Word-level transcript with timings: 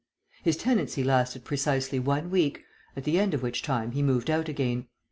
His 0.41 0.57
tenancy 0.57 1.03
lasted 1.03 1.45
precisely 1.45 1.99
one 1.99 2.31
week, 2.31 2.63
at 2.95 3.03
the 3.03 3.19
end 3.19 3.35
of 3.35 3.43
which 3.43 3.61
time 3.61 3.91
he 3.91 4.01
moved 4.01 4.31
out 4.31 4.49
again. 4.49 4.87